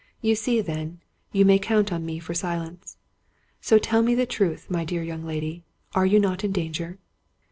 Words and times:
You 0.19 0.33
see, 0.33 0.61
then, 0.61 0.99
you 1.31 1.45
may 1.45 1.59
count 1.59 1.93
on 1.93 2.07
me 2.07 2.17
for 2.17 2.33
silence. 2.33 2.97
So 3.61 3.77
tell 3.77 4.01
me 4.01 4.15
the 4.15 4.25
truth, 4.25 4.65
my 4.67 4.83
dear 4.83 5.03
young 5.03 5.23
lady, 5.23 5.63
are 5.93 6.07
you 6.07 6.19
not 6.19 6.43
in 6.43 6.51
danger? 6.51 6.97